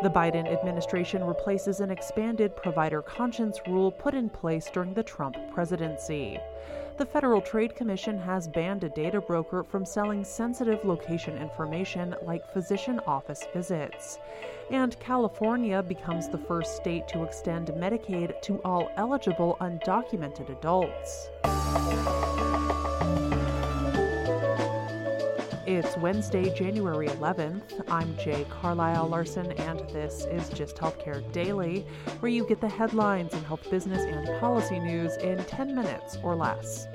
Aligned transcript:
The 0.00 0.08
Biden 0.08 0.46
administration 0.46 1.24
replaces 1.24 1.80
an 1.80 1.90
expanded 1.90 2.54
provider 2.54 3.02
conscience 3.02 3.58
rule 3.66 3.90
put 3.90 4.14
in 4.14 4.30
place 4.30 4.70
during 4.72 4.94
the 4.94 5.02
Trump 5.02 5.36
presidency. 5.52 6.38
The 6.98 7.04
Federal 7.04 7.40
Trade 7.40 7.74
Commission 7.74 8.16
has 8.20 8.46
banned 8.46 8.84
a 8.84 8.90
data 8.90 9.20
broker 9.20 9.64
from 9.64 9.84
selling 9.84 10.22
sensitive 10.22 10.84
location 10.84 11.36
information 11.36 12.14
like 12.22 12.48
physician 12.52 13.00
office 13.08 13.42
visits. 13.52 14.20
And 14.70 14.96
California 15.00 15.82
becomes 15.82 16.28
the 16.28 16.38
first 16.38 16.76
state 16.76 17.08
to 17.08 17.24
extend 17.24 17.66
Medicaid 17.68 18.40
to 18.42 18.62
all 18.64 18.92
eligible 18.96 19.56
undocumented 19.60 20.48
adults. 20.48 21.30
It's 25.88 25.96
Wednesday, 25.96 26.54
January 26.54 27.08
11th. 27.08 27.82
I'm 27.88 28.14
Jay 28.18 28.44
Carlisle 28.50 29.08
Larson, 29.08 29.52
and 29.52 29.80
this 29.88 30.26
is 30.30 30.50
Gist 30.50 30.76
Healthcare 30.76 31.22
Daily, 31.32 31.86
where 32.20 32.30
you 32.30 32.44
get 32.44 32.60
the 32.60 32.68
headlines 32.68 33.32
and 33.32 33.42
health 33.46 33.70
business 33.70 34.04
and 34.04 34.38
policy 34.38 34.78
news 34.80 35.16
in 35.16 35.42
10 35.46 35.74
minutes 35.74 36.18
or 36.22 36.36
less. 36.36 36.86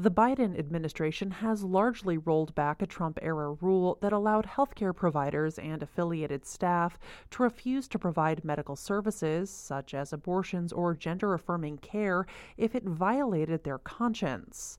The 0.00 0.12
Biden 0.12 0.56
administration 0.56 1.32
has 1.32 1.64
largely 1.64 2.18
rolled 2.18 2.54
back 2.54 2.80
a 2.80 2.86
Trump 2.86 3.18
era 3.20 3.50
rule 3.54 3.98
that 4.00 4.12
allowed 4.12 4.46
healthcare 4.46 4.94
providers 4.94 5.58
and 5.58 5.82
affiliated 5.82 6.46
staff 6.46 7.00
to 7.32 7.42
refuse 7.42 7.88
to 7.88 7.98
provide 7.98 8.44
medical 8.44 8.76
services, 8.76 9.50
such 9.50 9.94
as 9.94 10.12
abortions 10.12 10.72
or 10.72 10.94
gender 10.94 11.34
affirming 11.34 11.78
care, 11.78 12.26
if 12.56 12.76
it 12.76 12.84
violated 12.84 13.64
their 13.64 13.78
conscience. 13.78 14.78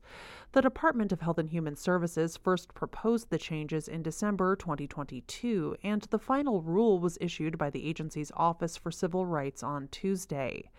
The 0.53 0.61
Department 0.61 1.11
of 1.11 1.19
Health 1.19 1.37
and 1.37 1.49
Human 1.49 1.75
Services 1.75 2.37
first 2.37 2.73
proposed 2.73 3.29
the 3.29 3.37
changes 3.37 3.89
in 3.89 4.01
December 4.01 4.55
2022, 4.55 5.75
and 5.83 6.01
the 6.03 6.17
final 6.17 6.61
rule 6.61 6.97
was 6.97 7.17
issued 7.19 7.57
by 7.57 7.69
the 7.69 7.85
agency's 7.85 8.31
Office 8.37 8.77
for 8.77 8.89
Civil 8.89 9.25
Rights 9.25 9.63
on 9.63 9.89
Tuesday. 9.89 10.71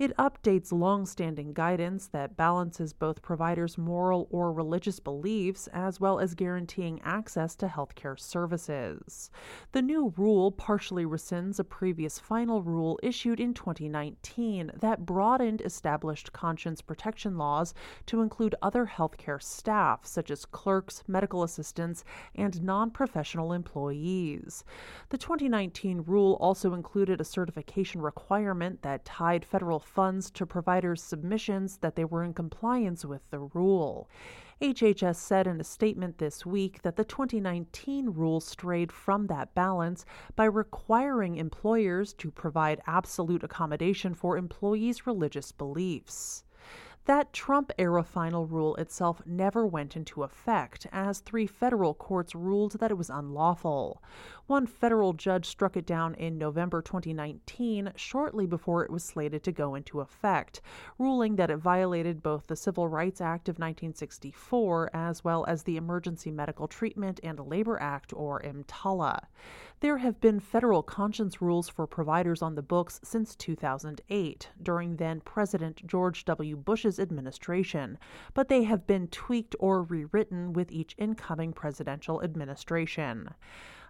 It 0.00 0.16
updates 0.16 0.72
long-standing 0.72 1.52
guidance 1.52 2.06
that 2.06 2.34
balances 2.34 2.94
both 2.94 3.20
providers' 3.20 3.76
moral 3.76 4.28
or 4.30 4.50
religious 4.50 4.98
beliefs 4.98 5.66
as 5.74 6.00
well 6.00 6.18
as 6.18 6.34
guaranteeing 6.34 7.02
access 7.02 7.54
to 7.56 7.66
healthcare 7.66 8.18
services. 8.18 9.30
The 9.72 9.82
new 9.82 10.14
rule 10.16 10.52
partially 10.52 11.04
rescinds 11.04 11.58
a 11.58 11.64
previous 11.64 12.18
final 12.18 12.62
rule 12.62 12.98
issued 13.02 13.40
in 13.40 13.52
2019 13.52 14.72
that 14.80 15.04
broadened 15.04 15.60
established 15.60 16.32
conscience 16.32 16.80
protection 16.80 17.36
laws 17.36 17.74
to 18.06 18.22
include 18.22 18.54
other 18.62 18.86
healthcare 18.86 19.42
staff, 19.42 20.06
such 20.06 20.30
as 20.30 20.46
clerks, 20.46 21.04
medical 21.08 21.42
assistants, 21.42 22.04
and 22.34 22.62
non 22.62 22.90
professional 22.90 23.52
employees. 23.52 24.64
The 25.10 25.18
2019 25.18 26.04
rule 26.06 26.38
also 26.40 26.72
included 26.72 27.20
a 27.20 27.24
certification 27.24 28.00
requirement 28.00 28.80
that 28.80 29.04
tied 29.04 29.44
federal 29.44 29.78
funds 29.94 30.30
to 30.30 30.46
providers' 30.46 31.02
submissions 31.02 31.78
that 31.78 31.96
they 31.96 32.04
were 32.04 32.22
in 32.22 32.32
compliance 32.32 33.04
with 33.04 33.28
the 33.30 33.40
rule. 33.40 34.08
HHS 34.62 35.16
said 35.16 35.46
in 35.46 35.60
a 35.60 35.64
statement 35.64 36.18
this 36.18 36.46
week 36.46 36.82
that 36.82 36.96
the 36.96 37.04
2019 37.04 38.10
rule 38.10 38.40
strayed 38.40 38.92
from 38.92 39.26
that 39.26 39.54
balance 39.54 40.04
by 40.36 40.44
requiring 40.44 41.36
employers 41.36 42.12
to 42.14 42.30
provide 42.30 42.82
absolute 42.86 43.42
accommodation 43.42 44.14
for 44.14 44.36
employees' 44.36 45.06
religious 45.06 45.50
beliefs. 45.50 46.44
That 47.06 47.32
Trump 47.32 47.72
era 47.78 48.04
final 48.04 48.46
rule 48.46 48.76
itself 48.76 49.22
never 49.24 49.66
went 49.66 49.96
into 49.96 50.22
effect, 50.22 50.86
as 50.92 51.20
three 51.20 51.46
federal 51.46 51.94
courts 51.94 52.34
ruled 52.34 52.72
that 52.72 52.90
it 52.90 52.98
was 52.98 53.08
unlawful. 53.08 54.02
One 54.50 54.66
federal 54.66 55.12
judge 55.12 55.46
struck 55.46 55.76
it 55.76 55.86
down 55.86 56.16
in 56.16 56.36
November 56.36 56.82
2019, 56.82 57.92
shortly 57.94 58.48
before 58.48 58.84
it 58.84 58.90
was 58.90 59.04
slated 59.04 59.44
to 59.44 59.52
go 59.52 59.76
into 59.76 60.00
effect, 60.00 60.60
ruling 60.98 61.36
that 61.36 61.52
it 61.52 61.58
violated 61.58 62.20
both 62.20 62.48
the 62.48 62.56
Civil 62.56 62.88
Rights 62.88 63.20
Act 63.20 63.48
of 63.48 63.60
1964 63.60 64.90
as 64.92 65.22
well 65.22 65.44
as 65.46 65.62
the 65.62 65.76
Emergency 65.76 66.32
Medical 66.32 66.66
Treatment 66.66 67.20
and 67.22 67.38
Labor 67.38 67.80
Act, 67.80 68.12
or 68.12 68.42
EMTALA. 68.42 69.20
There 69.78 69.98
have 69.98 70.20
been 70.20 70.40
federal 70.40 70.82
conscience 70.82 71.40
rules 71.40 71.68
for 71.68 71.86
providers 71.86 72.42
on 72.42 72.56
the 72.56 72.60
books 72.60 72.98
since 73.04 73.36
2008, 73.36 74.48
during 74.60 74.96
then 74.96 75.20
President 75.20 75.86
George 75.86 76.24
W. 76.24 76.56
Bush's 76.56 76.98
administration, 76.98 77.98
but 78.34 78.48
they 78.48 78.64
have 78.64 78.84
been 78.84 79.06
tweaked 79.06 79.54
or 79.60 79.84
rewritten 79.84 80.52
with 80.52 80.72
each 80.72 80.96
incoming 80.98 81.52
presidential 81.52 82.20
administration. 82.20 83.28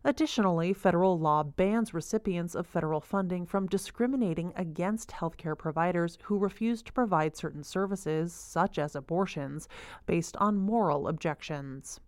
Additionally, 0.02 0.72
federal 0.72 1.18
law 1.18 1.42
bans 1.42 1.92
recipients 1.92 2.54
of 2.54 2.66
federal 2.66 3.00
funding 3.00 3.44
from 3.44 3.66
discriminating 3.66 4.52
against 4.56 5.10
healthcare 5.10 5.56
providers 5.56 6.16
who 6.22 6.38
refuse 6.38 6.82
to 6.82 6.92
provide 6.92 7.36
certain 7.36 7.62
services, 7.62 8.32
such 8.32 8.78
as 8.78 8.96
abortions, 8.96 9.68
based 10.06 10.36
on 10.38 10.56
moral 10.56 11.06
objections. 11.06 12.00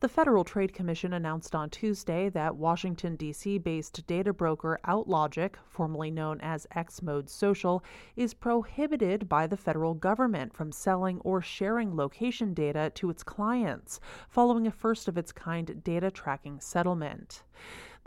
The 0.00 0.08
Federal 0.08 0.44
Trade 0.44 0.72
Commission 0.72 1.12
announced 1.12 1.56
on 1.56 1.70
Tuesday 1.70 2.28
that 2.28 2.54
Washington, 2.54 3.16
D.C. 3.16 3.58
based 3.58 4.06
data 4.06 4.32
broker 4.32 4.78
OutLogic, 4.84 5.54
formerly 5.68 6.08
known 6.08 6.40
as 6.40 6.68
XMode 6.76 7.28
Social, 7.28 7.82
is 8.14 8.32
prohibited 8.32 9.28
by 9.28 9.48
the 9.48 9.56
federal 9.56 9.94
government 9.94 10.54
from 10.54 10.70
selling 10.70 11.18
or 11.24 11.42
sharing 11.42 11.96
location 11.96 12.54
data 12.54 12.92
to 12.94 13.10
its 13.10 13.24
clients, 13.24 13.98
following 14.28 14.68
a 14.68 14.70
first 14.70 15.08
of 15.08 15.18
its 15.18 15.32
kind 15.32 15.82
data 15.82 16.12
tracking 16.12 16.60
settlement. 16.60 17.42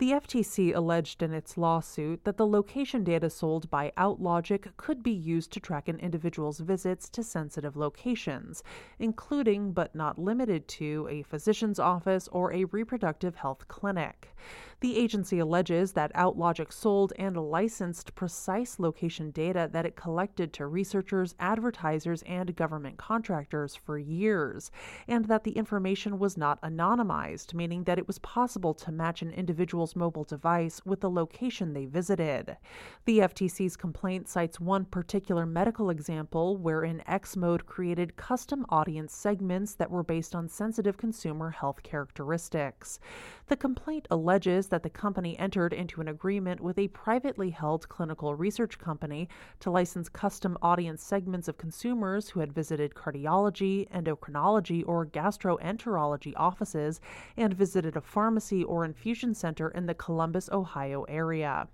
The 0.02 0.10
FTC 0.10 0.74
alleged 0.74 1.22
in 1.22 1.32
its 1.32 1.56
lawsuit 1.56 2.24
that 2.24 2.36
the 2.36 2.44
location 2.44 3.04
data 3.04 3.30
sold 3.30 3.70
by 3.70 3.92
OutLogic 3.96 4.76
could 4.76 5.00
be 5.00 5.12
used 5.12 5.52
to 5.52 5.60
track 5.60 5.86
an 5.86 6.00
individual's 6.00 6.58
visits 6.58 7.08
to 7.10 7.22
sensitive 7.22 7.76
locations, 7.76 8.64
including 8.98 9.70
but 9.70 9.94
not 9.94 10.18
limited 10.18 10.66
to 10.66 11.06
a 11.08 11.22
physician's 11.22 11.78
office 11.78 12.26
or 12.32 12.52
a 12.52 12.64
reproductive 12.64 13.36
health 13.36 13.68
clinic. 13.68 14.34
The 14.82 14.98
agency 14.98 15.38
alleges 15.38 15.92
that 15.92 16.12
OutLogic 16.14 16.72
sold 16.72 17.12
and 17.16 17.36
licensed 17.36 18.16
precise 18.16 18.80
location 18.80 19.30
data 19.30 19.70
that 19.72 19.86
it 19.86 19.94
collected 19.94 20.52
to 20.54 20.66
researchers, 20.66 21.36
advertisers, 21.38 22.22
and 22.22 22.56
government 22.56 22.98
contractors 22.98 23.76
for 23.76 23.96
years, 23.96 24.72
and 25.06 25.26
that 25.26 25.44
the 25.44 25.52
information 25.52 26.18
was 26.18 26.36
not 26.36 26.60
anonymized, 26.62 27.54
meaning 27.54 27.84
that 27.84 27.96
it 27.96 28.08
was 28.08 28.18
possible 28.18 28.74
to 28.74 28.90
match 28.90 29.22
an 29.22 29.30
individual's 29.30 29.94
mobile 29.94 30.24
device 30.24 30.80
with 30.84 31.00
the 31.00 31.10
location 31.10 31.74
they 31.74 31.84
visited. 31.84 32.56
The 33.04 33.20
FTC's 33.20 33.76
complaint 33.76 34.26
cites 34.26 34.58
one 34.58 34.86
particular 34.86 35.46
medical 35.46 35.90
example 35.90 36.56
wherein 36.56 37.04
XMode 37.08 37.66
created 37.66 38.16
custom 38.16 38.66
audience 38.68 39.14
segments 39.14 39.74
that 39.74 39.92
were 39.92 40.02
based 40.02 40.34
on 40.34 40.48
sensitive 40.48 40.96
consumer 40.96 41.50
health 41.50 41.84
characteristics. 41.84 42.98
The 43.46 43.56
complaint 43.56 44.08
alleges 44.10 44.71
that 44.72 44.82
the 44.82 44.90
company 44.90 45.38
entered 45.38 45.74
into 45.74 46.00
an 46.00 46.08
agreement 46.08 46.58
with 46.58 46.78
a 46.78 46.88
privately 46.88 47.50
held 47.50 47.86
clinical 47.90 48.34
research 48.34 48.78
company 48.78 49.28
to 49.60 49.70
license 49.70 50.08
custom 50.08 50.56
audience 50.62 51.02
segments 51.02 51.46
of 51.46 51.58
consumers 51.58 52.30
who 52.30 52.40
had 52.40 52.54
visited 52.54 52.94
cardiology, 52.94 53.86
endocrinology, 53.90 54.82
or 54.86 55.04
gastroenterology 55.04 56.32
offices 56.36 57.02
and 57.36 57.52
visited 57.52 57.96
a 57.96 58.00
pharmacy 58.00 58.64
or 58.64 58.86
infusion 58.86 59.34
center 59.34 59.68
in 59.68 59.84
the 59.84 59.94
Columbus, 59.94 60.48
Ohio 60.50 61.02
area. 61.02 61.68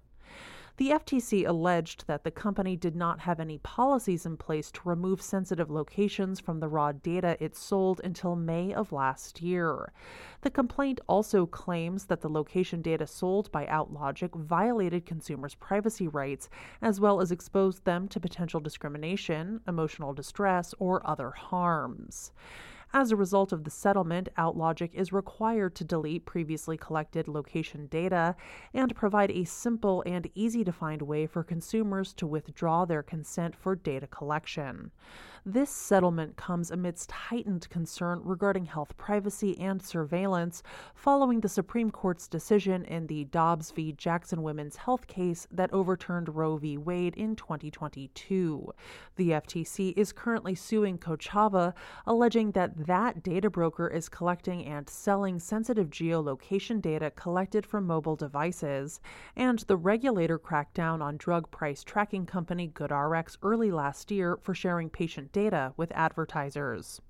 The 0.79 0.91
FTC 0.91 1.45
alleged 1.45 2.07
that 2.07 2.23
the 2.23 2.31
company 2.31 2.77
did 2.77 2.95
not 2.95 3.19
have 3.19 3.41
any 3.41 3.59
policies 3.59 4.25
in 4.25 4.37
place 4.37 4.71
to 4.71 4.89
remove 4.89 5.21
sensitive 5.21 5.73
locations 5.73 6.39
from 6.39 6.61
the 6.61 6.69
raw 6.69 6.93
data 6.93 7.37
it 7.41 7.57
sold 7.57 8.01
until 8.05 8.37
May 8.37 8.73
of 8.73 8.93
last 8.93 9.43
year. 9.43 9.93
The 10.43 10.53
complaint 10.53 11.01
also 11.09 11.47
claims 11.47 12.05
that 12.05 12.21
the 12.21 12.29
location 12.29 12.81
data 12.81 13.09
sold 13.09 13.51
by 13.51 13.67
OutLogic 13.67 14.37
violated 14.37 15.05
consumers' 15.05 15.57
privacy 15.57 16.07
rights, 16.07 16.49
as 16.81 17.01
well 17.01 17.21
as 17.21 17.33
exposed 17.33 17.85
them 17.85 18.07
to 18.07 18.21
potential 18.21 18.61
discrimination, 18.61 19.61
emotional 19.67 20.13
distress, 20.13 20.77
or 20.79 21.05
other 21.05 21.33
harms. 21.33 22.31
As 22.93 23.13
a 23.13 23.17
result 23.17 23.53
of 23.53 23.65
the 23.65 23.71
settlement, 23.71 24.31
OutLogic 24.39 24.95
is 24.95 25.13
required 25.13 25.75
to 25.75 25.85
delete 25.85 26.25
previously 26.25 26.79
collected 26.79 27.29
location 27.29 27.87
data 27.87 28.35
and 28.73 28.97
provide 28.97 29.31
a 29.31 29.45
simple 29.45 30.03
and 30.07 30.31
easy 30.35 30.65
to 30.65 30.73
find 30.73 31.03
way 31.03 31.27
for 31.27 31.45
consumers 31.45 32.15
to 32.15 32.27
withdraw 32.27 32.87
their 32.87 33.03
consent 33.03 33.55
for 33.55 33.77
data 33.77 34.07
collection. 34.07 34.91
This 35.45 35.71
settlement 35.71 36.37
comes 36.37 36.71
amidst 36.71 37.11
heightened 37.11 37.69
concern 37.71 38.21
regarding 38.23 38.67
health 38.67 38.97
privacy 38.97 39.59
and 39.59 39.81
surveillance 39.81 40.63
following 40.95 41.41
the 41.41 41.49
Supreme 41.49 41.91
Court's 41.91 42.29
decision 42.29 42.85
in 42.85 43.07
the 43.07 43.25
Dobbs 43.25 43.71
v. 43.71 43.93
Jackson 43.93 44.43
Women's 44.43 44.77
Health 44.77 45.07
case 45.07 45.47
that 45.51 45.73
overturned 45.73 46.35
Roe 46.35 46.57
v. 46.57 46.77
Wade 46.77 47.15
in 47.17 47.37
2022. 47.37 48.73
The 49.17 49.31
FTC 49.31 49.95
is 49.97 50.13
currently 50.13 50.55
suing 50.55 50.99
Kochava, 50.99 51.73
alleging 52.07 52.53
that 52.53 52.78
that 52.87 53.23
data 53.23 53.51
broker 53.51 53.89
is 53.89 54.09
collecting 54.09 54.65
and 54.65 54.89
selling 54.89 55.39
sensitive 55.39 55.91
geolocation 55.91 56.81
data 56.81 57.11
collected 57.11 57.67
from 57.67 57.87
mobile 57.87 58.17
devices, 58.17 59.01
and 59.35 59.59
the 59.61 59.77
regulator 59.77 60.39
cracked 60.39 60.75
down 60.75 61.03
on 61.03 61.17
drug 61.17 61.51
price 61.51 61.83
tracking 61.83 62.27
company 62.27 62.69
GoodRx 62.69 63.37
early 63.43 63.71
last 63.71 64.11
year 64.11 64.39
for 64.43 64.55
sharing 64.55 64.91
patient 64.91 65.33
data 65.33 65.73
with 65.77 65.91
advertisers. 65.93 67.01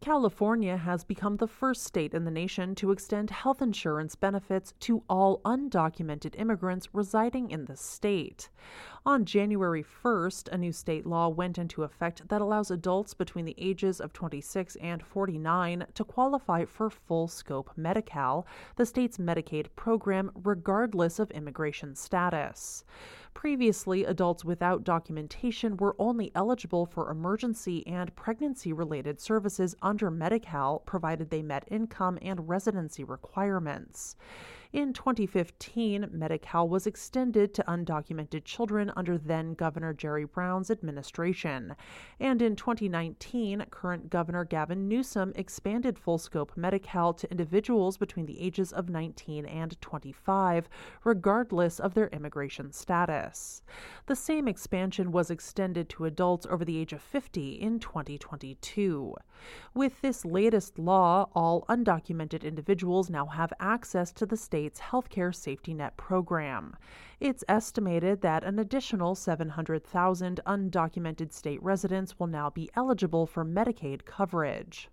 California 0.00 0.76
has 0.76 1.02
become 1.02 1.36
the 1.36 1.48
first 1.48 1.82
state 1.82 2.14
in 2.14 2.24
the 2.24 2.30
nation 2.30 2.72
to 2.76 2.92
extend 2.92 3.30
health 3.30 3.60
insurance 3.60 4.14
benefits 4.14 4.72
to 4.78 5.02
all 5.08 5.40
undocumented 5.44 6.38
immigrants 6.38 6.88
residing 6.92 7.50
in 7.50 7.64
the 7.64 7.76
state. 7.76 8.48
On 9.04 9.24
January 9.24 9.82
1st, 9.82 10.48
a 10.52 10.58
new 10.58 10.70
state 10.70 11.04
law 11.04 11.28
went 11.28 11.58
into 11.58 11.82
effect 11.82 12.28
that 12.28 12.40
allows 12.40 12.70
adults 12.70 13.12
between 13.12 13.44
the 13.44 13.56
ages 13.58 14.00
of 14.00 14.12
26 14.12 14.76
and 14.76 15.02
49 15.02 15.86
to 15.94 16.04
qualify 16.04 16.64
for 16.64 16.90
full 16.90 17.26
scope 17.26 17.72
Medi 17.76 18.02
Cal, 18.02 18.46
the 18.76 18.86
state's 18.86 19.18
Medicaid 19.18 19.66
program, 19.74 20.30
regardless 20.44 21.18
of 21.18 21.30
immigration 21.32 21.96
status. 21.96 22.84
Previously, 23.38 24.04
adults 24.04 24.44
without 24.44 24.82
documentation 24.82 25.76
were 25.76 25.94
only 25.96 26.32
eligible 26.34 26.86
for 26.86 27.08
emergency 27.08 27.86
and 27.86 28.12
pregnancy 28.16 28.72
related 28.72 29.20
services 29.20 29.76
under 29.80 30.10
Medi 30.10 30.40
Cal, 30.40 30.80
provided 30.80 31.30
they 31.30 31.40
met 31.40 31.62
income 31.70 32.18
and 32.20 32.48
residency 32.48 33.04
requirements. 33.04 34.16
In 34.70 34.92
2015, 34.92 36.10
Medi 36.12 36.36
Cal 36.36 36.68
was 36.68 36.86
extended 36.86 37.54
to 37.54 37.64
undocumented 37.66 38.44
children 38.44 38.92
under 38.94 39.16
then 39.16 39.54
Governor 39.54 39.94
Jerry 39.94 40.26
Brown's 40.26 40.70
administration. 40.70 41.74
And 42.20 42.42
in 42.42 42.54
2019, 42.54 43.64
current 43.70 44.10
Governor 44.10 44.44
Gavin 44.44 44.86
Newsom 44.86 45.32
expanded 45.36 45.98
full 45.98 46.18
scope 46.18 46.52
Medi 46.54 46.80
Cal 46.80 47.14
to 47.14 47.30
individuals 47.30 47.96
between 47.96 48.26
the 48.26 48.38
ages 48.38 48.70
of 48.70 48.90
19 48.90 49.46
and 49.46 49.80
25, 49.80 50.68
regardless 51.02 51.80
of 51.80 51.94
their 51.94 52.08
immigration 52.08 52.70
status. 52.70 53.62
The 54.04 54.16
same 54.16 54.46
expansion 54.46 55.12
was 55.12 55.30
extended 55.30 55.88
to 55.90 56.04
adults 56.04 56.44
over 56.44 56.66
the 56.66 56.76
age 56.76 56.92
of 56.92 57.00
50 57.00 57.52
in 57.52 57.80
2022. 57.80 59.14
With 59.72 60.02
this 60.02 60.26
latest 60.26 60.78
law, 60.78 61.30
all 61.34 61.64
undocumented 61.70 62.42
individuals 62.42 63.08
now 63.08 63.24
have 63.26 63.52
access 63.60 64.12
to 64.12 64.26
the 64.26 64.36
state's 64.58 64.80
healthcare 64.80 65.32
safety 65.32 65.72
net 65.72 65.96
program. 65.96 66.74
It's 67.20 67.42
estimated 67.48 68.20
that 68.20 68.44
an 68.44 68.60
additional 68.60 69.16
700,000 69.16 70.38
undocumented 70.46 71.32
state 71.32 71.60
residents 71.60 72.16
will 72.16 72.28
now 72.28 72.48
be 72.48 72.70
eligible 72.76 73.26
for 73.26 73.44
Medicaid 73.44 74.04
coverage. 74.04 74.88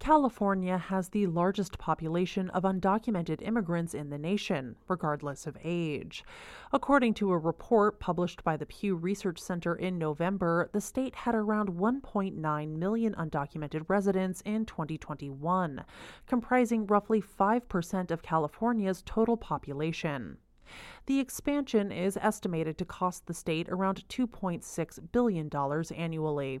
California 0.00 0.76
has 0.76 1.08
the 1.08 1.28
largest 1.28 1.78
population 1.78 2.50
of 2.50 2.64
undocumented 2.64 3.46
immigrants 3.46 3.94
in 3.94 4.10
the 4.10 4.18
nation, 4.18 4.74
regardless 4.88 5.46
of 5.46 5.56
age. 5.62 6.24
According 6.72 7.14
to 7.14 7.30
a 7.30 7.38
report 7.38 8.00
published 8.00 8.42
by 8.42 8.56
the 8.56 8.66
Pew 8.66 8.96
Research 8.96 9.38
Center 9.38 9.76
in 9.76 9.98
November, 9.98 10.68
the 10.72 10.80
state 10.80 11.14
had 11.14 11.36
around 11.36 11.68
1.9 11.68 12.76
million 12.76 13.14
undocumented 13.14 13.84
residents 13.88 14.40
in 14.40 14.66
2021, 14.66 15.84
comprising 16.26 16.88
roughly 16.88 17.22
5% 17.22 18.10
of 18.10 18.22
California's 18.22 19.00
total 19.06 19.36
population. 19.36 20.38
The 21.06 21.20
expansion 21.20 21.90
is 21.92 22.18
estimated 22.20 22.78
to 22.78 22.84
cost 22.84 23.26
the 23.26 23.34
state 23.34 23.68
around 23.68 24.04
$2.6 24.08 25.12
billion 25.12 25.50
annually. 25.96 26.60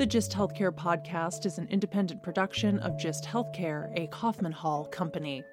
The 0.00 0.06
Gist 0.06 0.32
Healthcare 0.32 0.72
podcast 0.72 1.44
is 1.44 1.58
an 1.58 1.68
independent 1.68 2.22
production 2.22 2.78
of 2.78 2.96
Gist 2.96 3.24
Healthcare, 3.24 3.92
a 3.98 4.06
Kaufman 4.06 4.50
Hall 4.50 4.86
company. 4.86 5.44